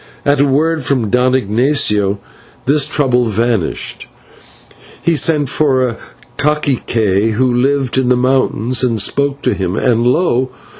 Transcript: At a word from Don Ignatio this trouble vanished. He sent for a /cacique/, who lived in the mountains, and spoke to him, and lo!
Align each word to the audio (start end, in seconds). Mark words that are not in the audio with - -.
At 0.25 0.41
a 0.41 0.47
word 0.47 0.83
from 0.83 1.11
Don 1.11 1.35
Ignatio 1.35 2.17
this 2.65 2.87
trouble 2.87 3.25
vanished. 3.25 4.07
He 4.99 5.15
sent 5.15 5.47
for 5.49 5.87
a 5.87 5.97
/cacique/, 6.39 7.33
who 7.33 7.53
lived 7.53 7.99
in 7.99 8.09
the 8.09 8.17
mountains, 8.17 8.83
and 8.83 8.99
spoke 8.99 9.43
to 9.43 9.53
him, 9.53 9.75
and 9.75 10.07
lo! 10.07 10.49